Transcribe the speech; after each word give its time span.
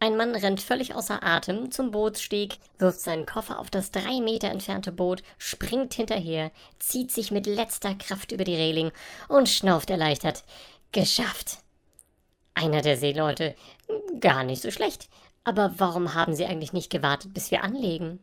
Ein 0.00 0.16
Mann 0.16 0.34
rennt 0.34 0.60
völlig 0.60 0.94
außer 0.94 1.24
Atem 1.24 1.72
zum 1.72 1.90
Bootssteg, 1.90 2.58
wirft 2.78 3.00
seinen 3.00 3.26
Koffer 3.26 3.58
auf 3.58 3.68
das 3.68 3.90
drei 3.90 4.20
Meter 4.20 4.48
entfernte 4.48 4.92
Boot, 4.92 5.22
springt 5.38 5.94
hinterher, 5.94 6.52
zieht 6.78 7.10
sich 7.10 7.32
mit 7.32 7.46
letzter 7.46 7.96
Kraft 7.96 8.30
über 8.30 8.44
die 8.44 8.54
Reling 8.54 8.92
und 9.26 9.48
schnauft 9.48 9.90
erleichtert. 9.90 10.44
Geschafft! 10.92 11.58
Einer 12.54 12.80
der 12.80 12.96
Seeleute. 12.96 13.54
Gar 14.20 14.44
nicht 14.44 14.62
so 14.62 14.70
schlecht. 14.70 15.08
Aber 15.44 15.74
warum 15.78 16.14
haben 16.14 16.34
Sie 16.34 16.44
eigentlich 16.46 16.72
nicht 16.72 16.90
gewartet, 16.90 17.34
bis 17.34 17.50
wir 17.50 17.64
anlegen? 17.64 18.20